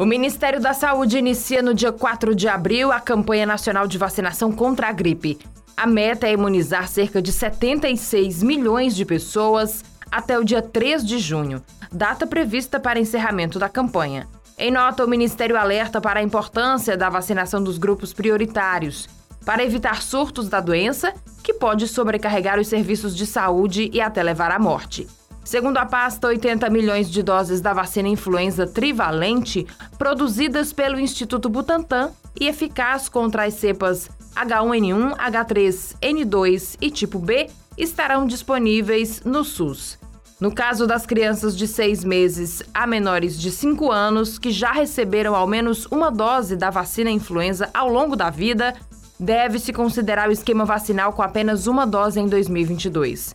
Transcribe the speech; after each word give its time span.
O 0.00 0.06
Ministério 0.06 0.58
da 0.58 0.72
Saúde 0.72 1.18
inicia 1.18 1.60
no 1.60 1.74
dia 1.74 1.92
4 1.92 2.34
de 2.34 2.48
abril 2.48 2.90
a 2.90 2.98
campanha 2.98 3.44
nacional 3.44 3.86
de 3.86 3.98
vacinação 3.98 4.50
contra 4.50 4.88
a 4.88 4.92
gripe. 4.92 5.38
A 5.76 5.86
meta 5.86 6.26
é 6.26 6.32
imunizar 6.32 6.88
cerca 6.88 7.20
de 7.20 7.30
76 7.30 8.42
milhões 8.42 8.96
de 8.96 9.04
pessoas 9.04 9.84
até 10.10 10.38
o 10.38 10.42
dia 10.42 10.62
3 10.62 11.04
de 11.04 11.18
junho, 11.18 11.62
data 11.92 12.26
prevista 12.26 12.80
para 12.80 12.98
encerramento 12.98 13.58
da 13.58 13.68
campanha. 13.68 14.26
Em 14.56 14.70
nota, 14.70 15.04
o 15.04 15.08
Ministério 15.08 15.54
alerta 15.58 16.00
para 16.00 16.20
a 16.20 16.22
importância 16.22 16.96
da 16.96 17.10
vacinação 17.10 17.62
dos 17.62 17.76
grupos 17.76 18.14
prioritários, 18.14 19.06
para 19.44 19.62
evitar 19.62 20.00
surtos 20.00 20.48
da 20.48 20.60
doença, 20.60 21.12
que 21.42 21.52
pode 21.52 21.86
sobrecarregar 21.86 22.58
os 22.58 22.68
serviços 22.68 23.14
de 23.14 23.26
saúde 23.26 23.90
e 23.92 24.00
até 24.00 24.22
levar 24.22 24.50
à 24.50 24.58
morte. 24.58 25.06
Segundo 25.44 25.78
a 25.78 25.86
pasta, 25.86 26.28
80 26.28 26.68
milhões 26.70 27.10
de 27.10 27.22
doses 27.22 27.60
da 27.60 27.72
vacina 27.72 28.08
influenza 28.08 28.66
trivalente, 28.66 29.66
produzidas 29.98 30.72
pelo 30.72 31.00
Instituto 31.00 31.48
Butantan 31.48 32.10
e 32.38 32.46
eficaz 32.46 33.08
contra 33.08 33.44
as 33.44 33.54
cepas 33.54 34.10
H1N1, 34.36 35.16
H3N2 35.16 36.76
e 36.80 36.90
tipo 36.90 37.18
B, 37.18 37.48
estarão 37.76 38.26
disponíveis 38.26 39.22
no 39.24 39.44
SUS. 39.44 39.98
No 40.40 40.54
caso 40.54 40.86
das 40.86 41.04
crianças 41.04 41.54
de 41.56 41.68
seis 41.68 42.02
meses 42.02 42.62
a 42.72 42.86
menores 42.86 43.38
de 43.38 43.50
5 43.50 43.90
anos 43.90 44.38
que 44.38 44.50
já 44.50 44.72
receberam 44.72 45.34
ao 45.34 45.46
menos 45.46 45.84
uma 45.86 46.10
dose 46.10 46.56
da 46.56 46.70
vacina 46.70 47.10
influenza 47.10 47.68
ao 47.74 47.90
longo 47.90 48.16
da 48.16 48.30
vida, 48.30 48.74
deve-se 49.18 49.70
considerar 49.70 50.30
o 50.30 50.32
esquema 50.32 50.64
vacinal 50.64 51.12
com 51.12 51.20
apenas 51.20 51.66
uma 51.66 51.86
dose 51.86 52.18
em 52.18 52.26
2022. 52.26 53.34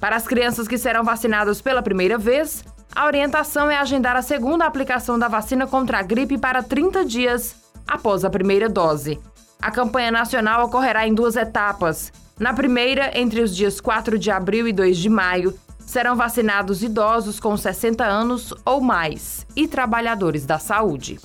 Para 0.00 0.16
as 0.16 0.26
crianças 0.26 0.68
que 0.68 0.78
serão 0.78 1.02
vacinadas 1.02 1.60
pela 1.60 1.82
primeira 1.82 2.18
vez, 2.18 2.64
a 2.94 3.06
orientação 3.06 3.70
é 3.70 3.76
agendar 3.76 4.16
a 4.16 4.22
segunda 4.22 4.64
aplicação 4.64 5.18
da 5.18 5.28
vacina 5.28 5.66
contra 5.66 5.98
a 5.98 6.02
gripe 6.02 6.38
para 6.38 6.62
30 6.62 7.04
dias 7.04 7.56
após 7.86 8.24
a 8.24 8.30
primeira 8.30 8.68
dose. 8.68 9.18
A 9.60 9.70
campanha 9.70 10.10
nacional 10.10 10.66
ocorrerá 10.66 11.06
em 11.06 11.14
duas 11.14 11.36
etapas. 11.36 12.12
Na 12.38 12.52
primeira, 12.52 13.18
entre 13.18 13.40
os 13.40 13.54
dias 13.54 13.80
4 13.80 14.18
de 14.18 14.30
abril 14.30 14.68
e 14.68 14.72
2 14.72 14.98
de 14.98 15.08
maio, 15.08 15.58
serão 15.78 16.16
vacinados 16.16 16.82
idosos 16.82 17.40
com 17.40 17.56
60 17.56 18.04
anos 18.04 18.52
ou 18.64 18.80
mais 18.80 19.46
e 19.54 19.66
trabalhadores 19.66 20.44
da 20.44 20.58
saúde. 20.58 21.18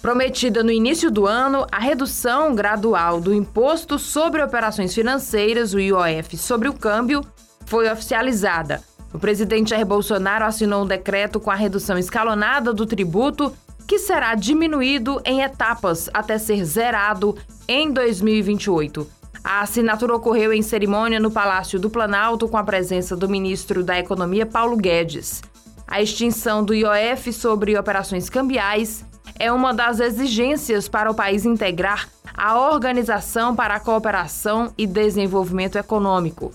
Prometida 0.00 0.64
no 0.64 0.72
início 0.72 1.10
do 1.10 1.26
ano, 1.26 1.64
a 1.70 1.78
redução 1.78 2.54
gradual 2.54 3.20
do 3.20 3.32
Imposto 3.32 4.00
sobre 4.00 4.42
Operações 4.42 4.92
Financeiras, 4.92 5.74
o 5.74 5.78
IOF, 5.78 6.36
sobre 6.36 6.68
o 6.68 6.72
câmbio, 6.72 7.24
foi 7.72 7.90
oficializada. 7.90 8.82
O 9.14 9.18
presidente 9.18 9.70
Jair 9.70 9.86
Bolsonaro 9.86 10.44
assinou 10.44 10.84
um 10.84 10.86
decreto 10.86 11.40
com 11.40 11.50
a 11.50 11.54
redução 11.54 11.96
escalonada 11.96 12.70
do 12.70 12.84
tributo, 12.84 13.50
que 13.88 13.98
será 13.98 14.34
diminuído 14.34 15.22
em 15.24 15.40
etapas 15.40 16.10
até 16.12 16.36
ser 16.36 16.62
zerado 16.66 17.34
em 17.66 17.90
2028. 17.90 19.08
A 19.42 19.62
assinatura 19.62 20.14
ocorreu 20.14 20.52
em 20.52 20.60
cerimônia 20.60 21.18
no 21.18 21.30
Palácio 21.30 21.80
do 21.80 21.88
Planalto 21.88 22.46
com 22.46 22.58
a 22.58 22.62
presença 22.62 23.16
do 23.16 23.26
ministro 23.26 23.82
da 23.82 23.98
Economia 23.98 24.44
Paulo 24.44 24.76
Guedes. 24.76 25.40
A 25.86 26.02
extinção 26.02 26.62
do 26.62 26.74
IOF 26.74 27.32
sobre 27.32 27.78
operações 27.78 28.28
cambiais 28.28 29.02
é 29.38 29.50
uma 29.50 29.72
das 29.72 29.98
exigências 29.98 30.88
para 30.88 31.10
o 31.10 31.14
país 31.14 31.46
integrar 31.46 32.06
a 32.36 32.58
Organização 32.58 33.56
para 33.56 33.76
a 33.76 33.80
Cooperação 33.80 34.70
e 34.76 34.86
Desenvolvimento 34.86 35.78
Econômico. 35.78 36.52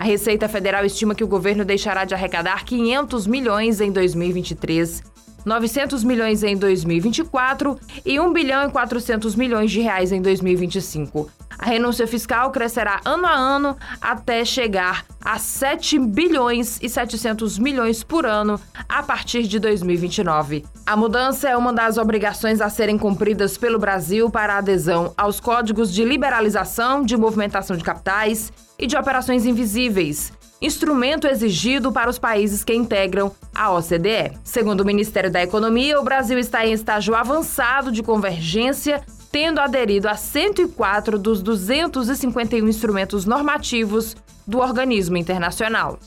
A 0.00 0.02
Receita 0.02 0.48
Federal 0.48 0.82
estima 0.86 1.14
que 1.14 1.22
o 1.22 1.28
governo 1.28 1.62
deixará 1.62 2.06
de 2.06 2.14
arrecadar 2.14 2.64
500 2.64 3.26
milhões 3.26 3.82
em 3.82 3.92
2023, 3.92 5.02
900 5.44 6.02
milhões 6.04 6.42
em 6.42 6.56
2024 6.56 7.78
e 8.06 8.18
1 8.18 8.32
bilhão 8.32 8.66
e 8.66 8.70
400 8.70 9.34
milhões 9.34 9.70
de 9.70 9.82
reais 9.82 10.10
em 10.10 10.22
2025. 10.22 11.30
A 11.60 11.66
renúncia 11.66 12.06
fiscal 12.06 12.50
crescerá 12.50 13.02
ano 13.04 13.26
a 13.26 13.34
ano 13.34 13.76
até 14.00 14.46
chegar 14.46 15.04
a 15.22 15.38
7 15.38 15.98
bilhões 15.98 16.78
e 16.80 16.88
700 16.88 17.58
milhões 17.58 18.02
por 18.02 18.24
ano 18.24 18.58
a 18.88 19.02
partir 19.02 19.42
de 19.42 19.58
2029. 19.58 20.64
A 20.86 20.96
mudança 20.96 21.50
é 21.50 21.54
uma 21.54 21.70
das 21.70 21.98
obrigações 21.98 22.62
a 22.62 22.70
serem 22.70 22.96
cumpridas 22.96 23.58
pelo 23.58 23.78
Brasil 23.78 24.30
para 24.30 24.54
a 24.54 24.58
adesão 24.58 25.12
aos 25.18 25.38
códigos 25.38 25.92
de 25.92 26.02
liberalização 26.02 27.02
de 27.02 27.14
movimentação 27.14 27.76
de 27.76 27.84
capitais 27.84 28.50
e 28.78 28.86
de 28.86 28.96
operações 28.96 29.44
invisíveis, 29.44 30.32
instrumento 30.62 31.26
exigido 31.26 31.92
para 31.92 32.08
os 32.08 32.18
países 32.18 32.64
que 32.64 32.72
integram 32.72 33.32
a 33.54 33.70
OCDE. 33.70 34.38
Segundo 34.42 34.80
o 34.80 34.86
Ministério 34.86 35.30
da 35.30 35.42
Economia, 35.42 36.00
o 36.00 36.04
Brasil 36.04 36.38
está 36.38 36.64
em 36.64 36.72
estágio 36.72 37.14
avançado 37.14 37.92
de 37.92 38.02
convergência 38.02 39.04
tendo 39.30 39.60
aderido 39.60 40.08
a 40.08 40.16
104 40.16 41.18
dos 41.18 41.42
251 41.42 42.68
instrumentos 42.68 43.24
normativos 43.24 44.16
do 44.46 44.58
organismo 44.58 45.16
internacional. 45.16 45.98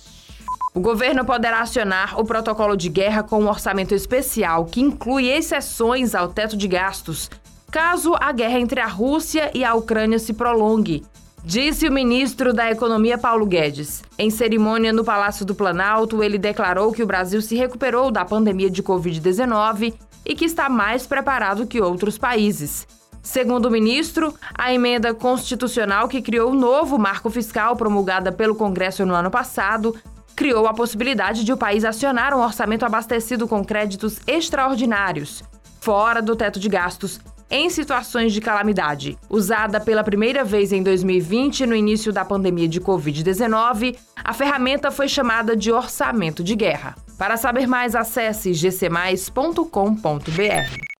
O 0.73 0.79
governo 0.79 1.23
poderá 1.23 1.61
acionar 1.61 2.19
o 2.19 2.25
protocolo 2.25 2.75
de 2.75 2.89
guerra 2.89 3.23
com 3.23 3.43
um 3.43 3.47
orçamento 3.47 3.93
especial 3.93 4.65
que 4.65 4.81
inclui 4.81 5.29
exceções 5.29 6.15
ao 6.15 6.29
teto 6.29 6.57
de 6.57 6.67
gastos, 6.67 7.29
caso 7.71 8.15
a 8.19 8.31
guerra 8.31 8.59
entre 8.59 8.79
a 8.79 8.87
Rússia 8.87 9.51
e 9.53 9.63
a 9.63 9.75
Ucrânia 9.75 10.17
se 10.17 10.33
prolongue, 10.33 11.05
disse 11.43 11.87
o 11.87 11.91
ministro 11.91 12.53
da 12.53 12.71
Economia 12.71 13.17
Paulo 13.17 13.45
Guedes. 13.45 14.03
Em 14.17 14.29
cerimônia 14.29 14.91
no 14.91 15.03
Palácio 15.03 15.45
do 15.45 15.53
Planalto, 15.53 16.23
ele 16.23 16.39
declarou 16.39 16.91
que 16.91 17.03
o 17.03 17.07
Brasil 17.07 17.41
se 17.41 17.55
recuperou 17.55 18.09
da 18.09 18.25
pandemia 18.25 18.69
de 18.69 18.81
Covid-19 18.81 19.93
e 20.25 20.35
que 20.35 20.45
está 20.45 20.69
mais 20.69 21.05
preparado 21.05 21.67
que 21.67 21.81
outros 21.81 22.17
países. 22.17 22.87
Segundo 23.23 23.67
o 23.67 23.71
ministro, 23.71 24.33
a 24.53 24.73
emenda 24.73 25.13
constitucional 25.13 26.09
que 26.09 26.21
criou 26.21 26.51
o 26.51 26.55
novo 26.55 26.99
marco 26.99 27.29
fiscal 27.29 27.73
promulgada 27.75 28.33
pelo 28.33 28.53
Congresso 28.53 29.05
no 29.05 29.15
ano 29.15 29.31
passado 29.31 29.95
criou 30.35 30.67
a 30.67 30.73
possibilidade 30.73 31.45
de 31.45 31.53
o 31.53 31.57
país 31.57 31.85
acionar 31.85 32.33
um 32.33 32.43
orçamento 32.43 32.85
abastecido 32.85 33.47
com 33.47 33.63
créditos 33.63 34.19
extraordinários, 34.27 35.41
fora 35.79 36.21
do 36.21 36.35
teto 36.35 36.59
de 36.59 36.67
gastos, 36.67 37.21
em 37.49 37.69
situações 37.69 38.33
de 38.33 38.41
calamidade. 38.41 39.17
Usada 39.29 39.79
pela 39.79 40.03
primeira 40.03 40.43
vez 40.43 40.73
em 40.73 40.83
2020, 40.83 41.65
no 41.65 41.75
início 41.75 42.11
da 42.11 42.25
pandemia 42.25 42.67
de 42.67 42.81
Covid-19, 42.81 43.95
a 44.21 44.33
ferramenta 44.33 44.91
foi 44.91 45.07
chamada 45.07 45.55
de 45.55 45.71
orçamento 45.71 46.43
de 46.43 46.55
guerra. 46.55 46.95
Para 47.17 47.37
saber 47.37 47.67
mais, 47.67 47.95
acesse 47.95 48.51
gcmais.com.br. 48.53 50.92